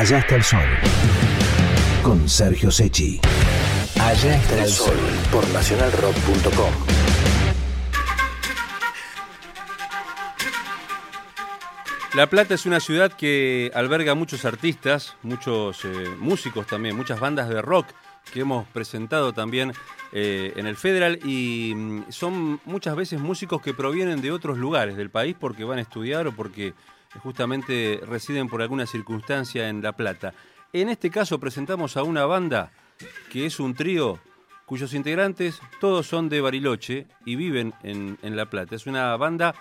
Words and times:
Allá 0.00 0.16
está 0.20 0.36
el 0.36 0.42
sol. 0.42 0.64
Con 2.02 2.26
Sergio 2.26 2.70
Sechi. 2.70 3.20
Allá 4.00 4.36
está 4.36 4.64
el 4.64 4.70
sol. 4.70 4.96
Por 5.30 5.46
nacionalrock.com. 5.50 6.72
La 12.14 12.28
Plata 12.28 12.54
es 12.54 12.64
una 12.64 12.80
ciudad 12.80 13.12
que 13.12 13.70
alberga 13.74 14.14
muchos 14.14 14.46
artistas, 14.46 15.16
muchos 15.22 15.84
eh, 15.84 15.88
músicos 16.18 16.66
también, 16.66 16.96
muchas 16.96 17.20
bandas 17.20 17.50
de 17.50 17.60
rock 17.60 17.88
que 18.30 18.40
hemos 18.40 18.66
presentado 18.68 19.32
también 19.32 19.72
eh, 20.12 20.52
en 20.56 20.66
el 20.66 20.76
Federal 20.76 21.18
y 21.24 21.72
mm, 21.74 22.04
son 22.10 22.60
muchas 22.64 22.96
veces 22.96 23.20
músicos 23.20 23.60
que 23.62 23.74
provienen 23.74 24.20
de 24.20 24.32
otros 24.32 24.58
lugares 24.58 24.96
del 24.96 25.10
país 25.10 25.36
porque 25.38 25.64
van 25.64 25.78
a 25.78 25.82
estudiar 25.82 26.26
o 26.26 26.32
porque 26.32 26.74
justamente 27.22 28.00
residen 28.06 28.48
por 28.48 28.62
alguna 28.62 28.86
circunstancia 28.86 29.68
en 29.68 29.82
La 29.82 29.92
Plata. 29.92 30.34
En 30.72 30.88
este 30.88 31.10
caso 31.10 31.38
presentamos 31.40 31.96
a 31.96 32.02
una 32.02 32.24
banda 32.26 32.70
que 33.30 33.46
es 33.46 33.58
un 33.60 33.74
trío 33.74 34.18
cuyos 34.70 34.94
integrantes 34.94 35.60
todos 35.80 36.06
son 36.06 36.28
de 36.28 36.40
Bariloche 36.40 37.08
y 37.24 37.34
viven 37.34 37.74
en, 37.82 38.36
La 38.36 38.46
Plata. 38.46 38.76
Es 38.76 38.86
una 38.86 39.16
banda 39.16 39.52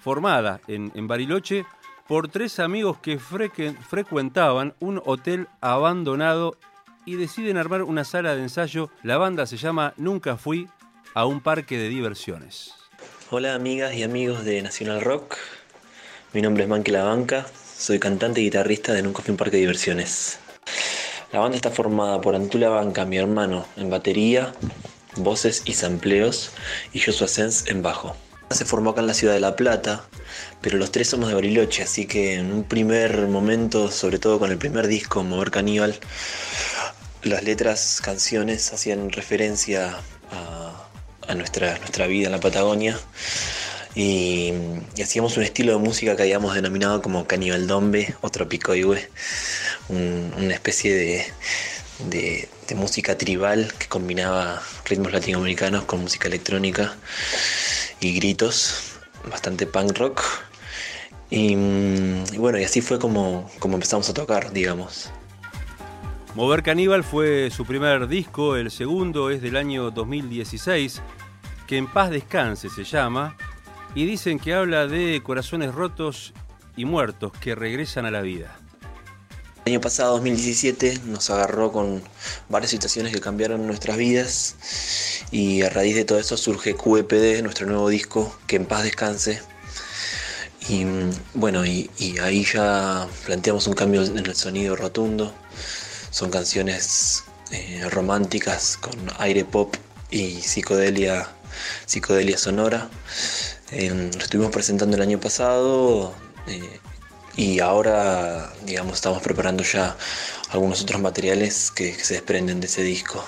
formada 0.00 0.60
en, 0.68 1.08
Bariloche 1.08 1.66
por 2.06 2.28
tres 2.28 2.60
amigos 2.60 2.98
que 2.98 3.18
frecuentaban 3.18 4.74
un 4.78 5.02
hotel 5.04 5.48
abandonado 5.60 6.56
y 7.06 7.16
deciden 7.16 7.56
armar 7.56 7.82
una 7.82 8.04
sala 8.04 8.34
de 8.34 8.42
ensayo. 8.42 8.90
La 9.02 9.18
banda 9.18 9.46
se 9.46 9.56
llama 9.56 9.94
Nunca 9.96 10.36
fui 10.36 10.68
a 11.14 11.26
un 11.26 11.40
parque 11.40 11.78
de 11.78 11.88
diversiones. 11.88 12.72
Hola 13.30 13.54
amigas 13.54 13.94
y 13.94 14.02
amigos 14.02 14.44
de 14.44 14.62
Nacional 14.62 15.00
Rock. 15.00 15.36
Mi 16.32 16.42
nombre 16.42 16.64
es 16.64 16.68
Manque 16.68 16.92
La 16.92 17.04
Banca, 17.04 17.46
soy 17.76 17.98
cantante 17.98 18.40
y 18.40 18.44
guitarrista 18.44 18.92
de 18.92 19.02
Nunca 19.02 19.22
fui 19.22 19.30
a 19.30 19.34
un 19.34 19.38
parque 19.38 19.56
de 19.56 19.62
diversiones. 19.62 20.38
La 21.32 21.40
banda 21.40 21.56
está 21.56 21.70
formada 21.70 22.20
por 22.20 22.34
Antula 22.34 22.68
Banca, 22.68 23.04
mi 23.04 23.16
hermano, 23.16 23.66
en 23.76 23.90
batería, 23.90 24.52
voces 25.16 25.62
y 25.64 25.74
sampleos, 25.74 26.52
y 26.92 27.00
Joshua 27.00 27.28
Sens 27.28 27.66
en 27.66 27.82
bajo. 27.82 28.16
Se 28.50 28.64
formó 28.64 28.90
acá 28.90 29.00
en 29.00 29.08
la 29.08 29.14
ciudad 29.14 29.34
de 29.34 29.40
La 29.40 29.56
Plata, 29.56 30.04
pero 30.60 30.78
los 30.78 30.92
tres 30.92 31.08
somos 31.08 31.28
de 31.28 31.34
Bariloche, 31.34 31.82
así 31.82 32.06
que 32.06 32.34
en 32.34 32.52
un 32.52 32.64
primer 32.64 33.26
momento, 33.26 33.90
sobre 33.90 34.18
todo 34.18 34.38
con 34.38 34.50
el 34.52 34.58
primer 34.58 34.86
disco, 34.86 35.24
Mover 35.24 35.50
Caníbal, 35.50 35.98
las 37.24 37.42
letras, 37.42 38.00
canciones 38.02 38.72
hacían 38.72 39.10
referencia 39.10 39.96
a, 40.30 41.34
nuestra, 41.34 41.78
nuestra 41.78 42.06
vida 42.06 42.26
en 42.26 42.32
la 42.32 42.40
Patagonia 42.40 42.98
y, 43.94 44.52
hacíamos 45.02 45.36
un 45.36 45.44
estilo 45.44 45.72
de 45.72 45.78
música 45.78 46.16
que 46.16 46.22
habíamos 46.22 46.54
denominado 46.54 47.00
como 47.00 47.26
Caníbal 47.26 47.66
Dombe 47.66 48.14
o 48.20 48.30
Tropicoigüe, 48.30 49.08
una 49.88 50.52
especie 50.52 50.94
de, 52.08 52.48
música 52.74 53.16
tribal 53.16 53.72
que 53.78 53.86
combinaba 53.86 54.62
ritmos 54.84 55.12
latinoamericanos 55.12 55.84
con 55.84 56.00
música 56.00 56.28
electrónica 56.28 56.96
y 58.00 58.14
gritos, 58.14 58.96
bastante 59.30 59.66
punk 59.66 59.96
rock. 59.96 60.22
Y, 61.30 61.54
bueno, 62.36 62.58
y 62.58 62.64
así 62.64 62.80
fue 62.80 62.98
como 62.98 63.50
empezamos 63.62 64.08
a 64.08 64.14
tocar, 64.14 64.52
digamos. 64.52 65.10
Mover 66.34 66.64
Caníbal 66.64 67.04
fue 67.04 67.48
su 67.52 67.64
primer 67.64 68.08
disco, 68.08 68.56
el 68.56 68.72
segundo 68.72 69.30
es 69.30 69.40
del 69.40 69.56
año 69.56 69.92
2016, 69.92 71.00
que 71.68 71.76
en 71.76 71.86
paz 71.86 72.10
descanse 72.10 72.68
se 72.70 72.82
llama, 72.82 73.36
y 73.94 74.04
dicen 74.04 74.40
que 74.40 74.52
habla 74.52 74.88
de 74.88 75.22
corazones 75.22 75.72
rotos 75.72 76.32
y 76.76 76.86
muertos 76.86 77.30
que 77.40 77.54
regresan 77.54 78.04
a 78.04 78.10
la 78.10 78.20
vida. 78.20 78.58
El 79.64 79.74
año 79.74 79.80
pasado, 79.80 80.14
2017, 80.14 81.02
nos 81.04 81.30
agarró 81.30 81.70
con 81.70 82.02
varias 82.48 82.72
situaciones 82.72 83.12
que 83.12 83.20
cambiaron 83.20 83.64
nuestras 83.68 83.96
vidas 83.96 84.56
y 85.30 85.62
a 85.62 85.70
raíz 85.70 85.94
de 85.94 86.04
todo 86.04 86.18
eso 86.18 86.36
surge 86.36 86.74
QEPD, 86.74 87.44
nuestro 87.44 87.68
nuevo 87.68 87.88
disco, 87.88 88.36
que 88.48 88.56
en 88.56 88.66
paz 88.66 88.82
descanse. 88.82 89.40
Y 90.68 90.84
bueno, 91.34 91.64
y 91.64 91.88
ahí 92.20 92.44
ya 92.44 93.06
planteamos 93.24 93.68
un 93.68 93.74
cambio 93.74 94.02
en 94.02 94.18
el 94.18 94.34
sonido 94.34 94.74
rotundo 94.74 95.32
son 96.14 96.30
canciones 96.30 97.24
eh, 97.50 97.88
románticas 97.90 98.76
con 98.76 98.94
aire 99.18 99.44
pop 99.44 99.74
y 100.12 100.40
psicodelia, 100.42 101.28
psicodelia 101.86 102.38
sonora. 102.38 102.88
lo 103.72 104.22
estuvimos 104.22 104.52
presentando 104.52 104.94
el 104.94 105.02
año 105.02 105.18
pasado 105.18 106.14
eh, 106.46 106.78
y 107.36 107.58
ahora, 107.58 108.52
digamos, 108.64 108.94
estamos 108.94 109.22
preparando 109.22 109.64
ya 109.64 109.96
algunos 110.50 110.82
otros 110.82 111.00
materiales 111.00 111.72
que, 111.72 111.96
que 111.96 112.04
se 112.04 112.14
desprenden 112.14 112.60
de 112.60 112.68
ese 112.68 112.84
disco. 112.84 113.24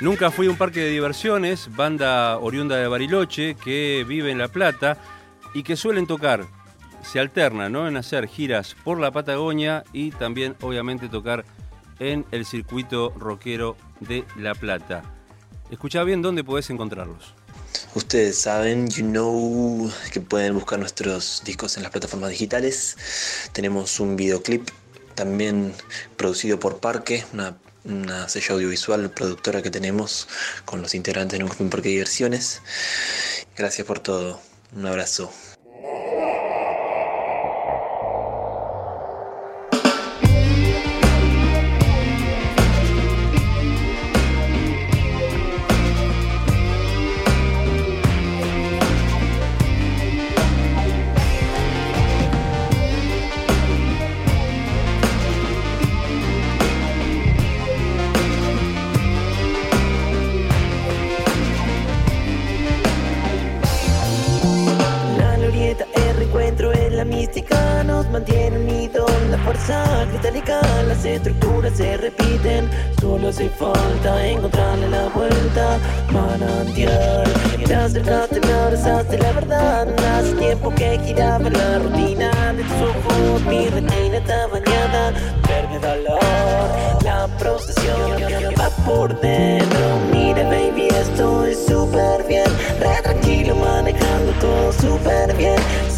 Nunca 0.00 0.30
fui 0.30 0.46
a 0.46 0.50
un 0.50 0.56
parque 0.56 0.78
de 0.78 0.90
diversiones, 0.90 1.74
banda 1.74 2.38
oriunda 2.38 2.76
de 2.76 2.86
Bariloche 2.86 3.56
que 3.56 4.04
vive 4.06 4.30
en 4.30 4.38
La 4.38 4.46
Plata 4.46 4.98
y 5.52 5.64
que 5.64 5.74
suelen 5.74 6.06
tocar 6.06 6.46
se 7.02 7.20
alterna 7.20 7.68
¿no? 7.68 7.88
en 7.88 7.96
hacer 7.96 8.26
giras 8.26 8.76
por 8.84 8.98
la 8.98 9.10
Patagonia 9.10 9.84
y 9.92 10.10
también 10.10 10.56
obviamente 10.60 11.08
tocar 11.08 11.44
en 11.98 12.24
el 12.30 12.44
circuito 12.46 13.10
rockero 13.10 13.76
de 14.00 14.24
La 14.36 14.54
Plata. 14.54 15.02
Escucha 15.70 16.02
bien 16.04 16.22
dónde 16.22 16.44
podés 16.44 16.70
encontrarlos. 16.70 17.34
Ustedes 17.94 18.38
saben, 18.38 18.88
you 18.90 19.04
know, 19.04 19.90
que 20.12 20.20
pueden 20.20 20.54
buscar 20.54 20.78
nuestros 20.78 21.42
discos 21.44 21.76
en 21.76 21.82
las 21.82 21.92
plataformas 21.92 22.30
digitales. 22.30 22.96
Tenemos 23.52 24.00
un 24.00 24.16
videoclip 24.16 24.68
también 25.14 25.74
producido 26.16 26.58
por 26.58 26.78
Parque, 26.78 27.24
una, 27.32 27.56
una 27.84 28.28
sello 28.28 28.54
audiovisual 28.54 29.10
productora 29.10 29.62
que 29.62 29.70
tenemos 29.70 30.28
con 30.64 30.82
los 30.82 30.94
integrantes 30.94 31.38
de 31.38 31.44
un 31.44 31.70
Parque 31.70 31.90
Diversiones. 31.90 32.62
Gracias 33.56 33.86
por 33.86 33.98
todo. 34.00 34.40
Un 34.74 34.86
abrazo. 34.86 35.30
Estructura 70.02 70.82
las 70.88 71.04
estructuras 71.04 71.76
se 71.76 71.96
repiten. 71.96 72.68
Solo 73.00 73.28
hace 73.28 73.48
falta 73.50 74.26
encontrarle 74.26 74.88
la 74.88 75.08
vuelta. 75.08 75.78
Manantial. 76.10 77.24
Y 77.56 77.62
te 77.62 77.74
acercaste, 77.74 78.40
me 78.40 78.52
abrazaste 78.52 79.18
la 79.18 79.32
verdad. 79.32 79.88
Hace 80.18 80.34
tiempo 80.34 80.74
que 80.74 80.98
giraba 81.04 81.48
la 81.48 81.78
rutina 81.78 82.52
de 82.52 82.64
tus 82.64 82.82
ojos. 82.82 83.42
Mi 83.42 83.68
retina 83.68 84.16
está 84.16 84.48
bañada. 84.48 85.12
Verde 85.48 85.78
dolor. 85.78 86.20
La 87.04 87.28
procesión 87.38 88.16
que 88.16 88.56
va 88.56 88.70
por 88.84 89.20
dentro. 89.20 90.00
Mira, 90.12 90.42
baby, 90.44 90.88
estoy 90.88 91.54
súper 91.54 92.24
bien. 92.26 92.50
Re 92.80 93.02
tranquilo, 93.02 93.54
manejando 93.54 94.32
todo 94.40 94.72
súper 94.72 95.36
bien 95.36 95.91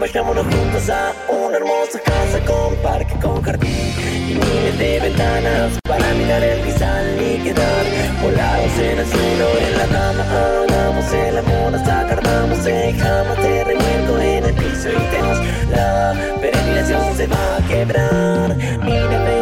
vayámonos 0.00 0.44
juntos 0.44 0.88
a 0.88 1.12
una 1.28 1.56
hermosa 1.58 2.00
casa 2.00 2.40
con 2.46 2.74
parque, 2.76 3.14
con 3.20 3.42
jardín 3.42 3.92
y 4.28 4.34
miles 4.34 4.78
de 4.78 5.00
ventanas 5.00 5.78
para 5.86 6.14
mirar 6.14 6.42
el 6.42 6.64
guisal 6.64 7.20
y 7.20 7.38
quedar 7.44 7.84
volados 8.22 8.78
en 8.78 8.98
el 8.98 9.06
suelo, 9.06 9.48
en 9.58 9.78
la 9.78 9.86
cama. 9.86 10.24
Hagamos 10.24 11.12
el 11.12 11.38
amor 11.38 11.74
hasta 11.74 12.08
tardamos 12.08 12.58
y 12.66 12.98
jamás 12.98 13.36
te 13.36 13.64
revuelco 13.64 14.18
en 14.20 14.44
el 14.44 14.54
piso 14.54 14.88
y 14.88 15.10
tenemos 15.10 15.38
la 15.70 16.14
peregrinación 16.40 17.16
se 17.16 17.26
va 17.26 17.56
a 17.56 17.68
quebrar. 17.68 18.56
Mira, 18.82 19.39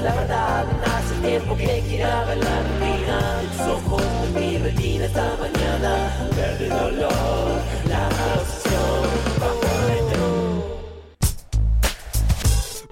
abrazaste 0.00 0.02
la 0.02 0.14
verdad. 0.14 0.66
Hace 0.84 1.14
tiempo 1.28 1.56
que 1.56 1.82
quiera 1.88 2.24
ver 2.24 2.38
la 2.38 2.62
rutina. 2.62 3.40
En 3.40 3.48
tus 3.48 3.60
ojos, 3.60 4.02
en 4.24 4.34
mi 4.34 4.58
retina 4.58 5.04
esta 5.04 5.36
mañana. 5.40 6.28
Verde 6.36 6.68
dolor, 6.68 7.60
la 7.88 8.08
obsesión. 8.38 8.70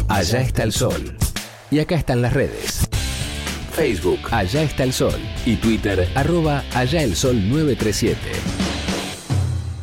Allá 0.09 0.41
está 0.41 0.63
el 0.63 0.73
sol. 0.73 1.17
Y 1.71 1.81
acá 1.81 1.97
están 1.97 2.23
las 2.23 2.33
redes. 2.33 2.89
Facebook, 3.73 4.21
Allá 4.31 4.63
está 4.63 4.85
el 4.85 4.93
sol. 4.93 5.21
Y 5.45 5.57
Twitter, 5.57 6.09
arroba 6.15 6.65
Allá 6.75 7.03
el 7.03 7.15
sol 7.15 7.37
937. 7.49 8.58